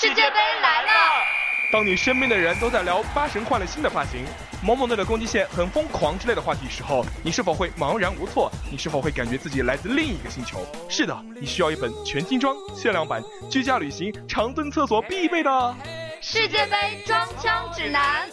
[0.00, 0.88] 世界杯来了！
[1.72, 4.24] 当你身边的人都在聊八神换了新的发型，
[4.62, 8.48] 某某队的攻击线很疯狂之类的话题时候，你是否会茫然无措？
[8.70, 10.64] 你是否会感觉自己来自另一个星球？
[10.88, 15.74] 是的，你需要一本全精装、限量版、居家旅行、长蹲厕所必备的
[16.20, 18.28] 世界杯装腔指南。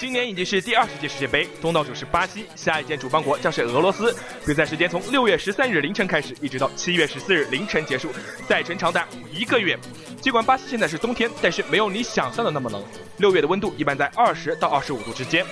[0.00, 4.12] 今年已经是第二十届世界杯，东道主是巴西，下一届主办国将是俄罗斯。
[4.44, 8.12] 比赛时间从六月十三日凌晨开始，一直到七月十四日凌晨结束，
[8.48, 9.78] 赛程长达一个月。
[10.20, 12.84] 尽管巴西现在是冬天，但是没有你想象的那么冷。
[13.18, 15.46] 六月的温度一般在二十到二十五度之间。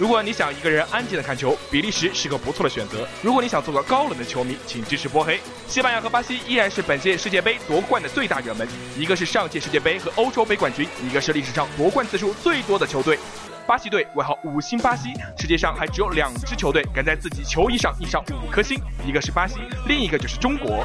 [0.00, 3.06] 如果你想一个人安静的看球，比利时是个不错的选择。
[3.20, 5.38] 如果你想做个高冷的球迷，请支持波黑。
[5.68, 13.18] 西班牙和巴西依然是本届世界杯夺冠的最大热门，一个是上届世界杯和欧洲杯冠军，一个是历史上夺冠次数最多的球队。
[13.66, 19.56] 巴西队外号五星巴西，世界上还只有两支球队敢在自己球衣上印上五颗星，一个是巴西，
[19.86, 20.82] 另一个就是中国。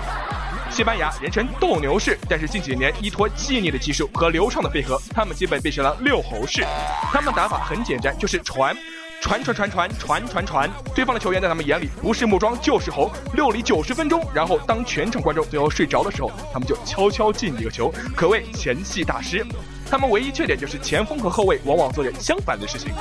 [0.70, 6.66] 西班牙人称斗牛士，但是近几年依托细腻的技术和流畅的配合，他们基本变成了六猴式。
[7.14, 8.76] 他们打法很简单，就是传。
[9.26, 19.44] 传传传传传传传，对方的球员在他们眼里不是木桩就是猴，六里九十分钟，然后当全场观众最后睡着的时候，他们就悄悄进一个球，可谓前戏大师。
[19.90, 22.94] 他们唯一缺点就是前锋和后卫往往做着相反的事情。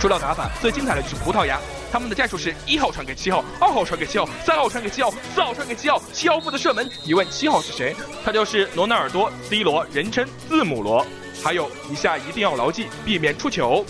[0.00, 1.60] 说到打法，最精彩的就是葡萄牙，
[1.92, 6.90] 他们的战术是一号传给七号，二号传给七号，三号传给七号，四号传给七号，七号负责射门。
[7.04, 7.94] 你问七号是谁？
[8.24, 11.06] 他就是罗纳尔多，C 罗，人称字母罗。
[11.44, 13.86] 还有以下一定要牢记，避免出球。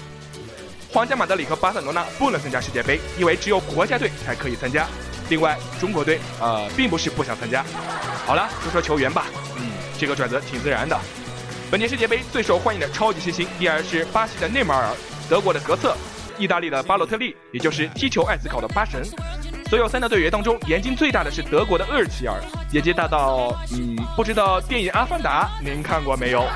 [0.91, 4.86] 皇家马德里和巴塞罗那不能参加世界杯，因为只有国家队才可以参加。
[5.28, 7.62] 另外，中国队呃并不是不想参加。
[8.27, 9.27] 好了，说说球员吧。
[9.56, 10.98] 嗯，这个转折挺自然的。
[11.70, 14.89] 本届世界杯最受欢迎的超级新星，依然是巴西的内马尔、
[15.28, 15.94] 德国的格策、
[16.39, 19.03] 意大利的巴洛特利，也就是踢球爱思考的巴神。
[19.69, 22.41] 所有三大队员当中，眼睛最大的是德国的厄齐尔，
[22.72, 26.48] 眼睛大到嗯，不知道电影《阿凡达》您看过没有？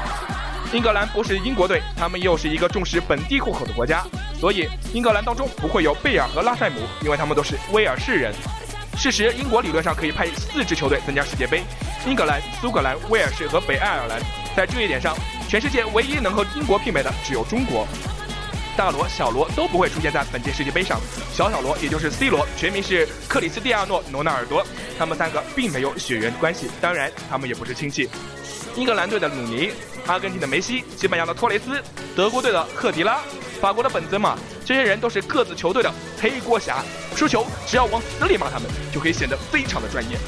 [0.73, 4.03] 英格兰不是英国队，他们又是一个重视本地户口的国家，
[4.43, 8.35] 所以英格兰当中不会有贝尔和拉塞姆，因为他们都是威尔士人。
[8.99, 11.63] 事实，英国理论上可以派四支球队参加世界杯：
[12.05, 14.21] 英格兰、苏格兰、威尔士和北爱尔兰。
[14.57, 15.15] 在这一点上，
[15.49, 17.87] 全世界唯一能和英国媲美的只有中国。
[18.77, 21.01] 大罗、小罗都不会出现在本届世界杯上。
[21.33, 24.67] 小小罗，也就是 C 罗，全名是克里斯蒂亚诺·罗纳尔多。
[24.99, 28.11] 他们三个并没有血缘关系，当然，他们也不是亲戚。
[28.75, 29.71] 英格兰队的鲁尼。
[30.09, 31.81] 阿根廷的梅西，西班牙的托雷斯，
[32.17, 33.21] 德国队的赫迪拉，
[33.63, 36.83] 法国的本泽马，这些人都是各自球队的黑锅侠。
[37.15, 40.19] 输球只要往死里骂他们，就可以显得非常的专业。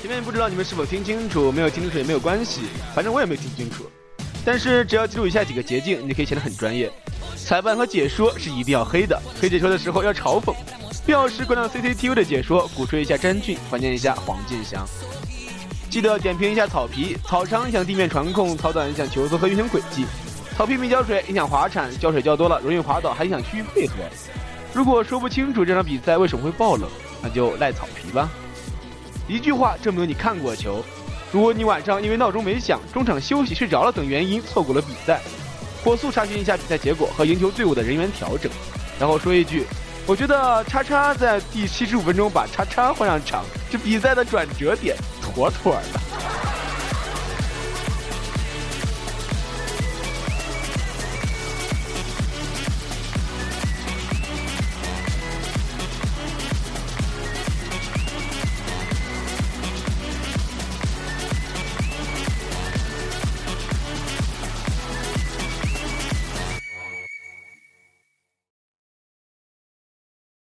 [0.00, 2.62] 前面不知道你们是否听清楚，没有听清楚也没有关系，
[2.94, 3.84] 反正我也没听清楚。
[4.42, 6.90] 但是只要记住以下几个捷径，你可以显得很专业。
[7.36, 10.54] 裁判和解说是一定要黑的，黑解说的时候要嘲讽，
[11.06, 14.84] 必要时关掉 CCTV 的解说，鼓吹一下詹俊，怀念一下黄健翔。
[15.88, 20.04] 记得点评一下草皮，草长影响地面传控，草短影响球速和运行轨迹。
[20.56, 23.94] 草皮没浇水影响滑铲，浇水浇多了容易滑倒，还影响区域配合。
[24.74, 26.90] 如果说不清楚这场比赛为什么会爆冷，
[27.22, 28.28] 那就赖草皮吧。
[29.28, 30.84] 一句话证明你看过球。
[31.30, 35.20] 如果你晚上因为闹钟没响，中场休息睡着了等原因错过了比赛。
[35.84, 38.50] 火速查询一下比赛结果和赢球队伍的人员调整，
[38.98, 39.64] 然后说一句
[40.06, 46.00] ：“我觉得叉叉在第七十五分钟把叉叉换上场，这比赛的转折点妥妥的。”